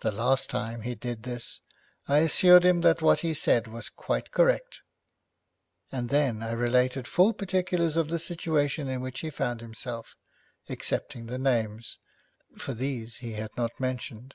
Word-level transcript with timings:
The 0.00 0.10
last 0.10 0.50
time 0.50 0.82
he 0.82 0.96
did 0.96 1.22
this 1.22 1.60
I 2.08 2.18
assured 2.18 2.64
him 2.64 2.80
that 2.80 3.00
what 3.00 3.20
he 3.20 3.32
said 3.32 3.68
was 3.68 3.88
quite 3.88 4.32
correct, 4.32 4.80
and 5.92 6.08
then 6.08 6.42
I 6.42 6.50
related 6.50 7.06
full 7.06 7.32
particulars 7.32 7.96
of 7.96 8.08
the 8.08 8.18
situation 8.18 8.88
in 8.88 9.00
which 9.00 9.20
he 9.20 9.30
found 9.30 9.60
himself, 9.60 10.16
excepting 10.68 11.26
the 11.26 11.38
names, 11.38 11.98
for 12.56 12.74
these 12.74 13.18
he 13.18 13.34
had 13.34 13.56
not 13.56 13.78
mentioned. 13.78 14.34